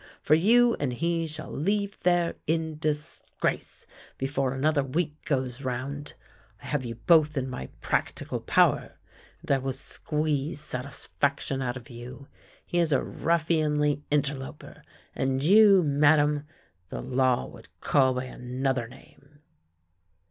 For 0.19 0.33
you 0.33 0.73
and 0.79 0.93
he 0.93 1.27
shall 1.27 1.51
leave 1.51 1.99
there 1.99 2.33
in 2.47 2.79
disgrace 2.79 3.85
before 4.17 4.51
another 4.51 4.83
week 4.83 5.23
goes 5.25 5.63
round. 5.63 6.15
I 6.63 6.65
have 6.65 6.83
you 6.83 6.95
both 6.95 7.37
in 7.37 7.47
my' 7.47 7.67
practical 7.81 8.39
power,' 8.39 8.97
and 9.41 9.51
I 9.51 9.59
will 9.59 9.73
squeeze 9.73 10.59
satisfaction 10.59 11.61
out 11.61 11.77
of 11.77 11.91
you. 11.91 12.27
He 12.65 12.79
is 12.79 12.91
a 12.91 12.99
ruffianly 12.99 14.01
inter 14.09 14.33
loper, 14.33 14.81
and 15.13 15.43
you, 15.43 15.83
Madame, 15.83 16.47
the 16.89 17.01
law 17.01 17.45
would 17.45 17.69
call 17.79 18.15
by 18.15 18.23
another 18.23 18.87
name! 18.87 19.41